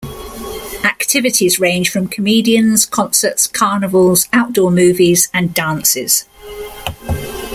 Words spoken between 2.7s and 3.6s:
concerts,